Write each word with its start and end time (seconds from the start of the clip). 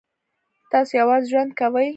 تاسو 0.71 0.91
یوازې 1.01 1.27
ژوند 1.31 1.51
کوئ؟ 1.59 1.87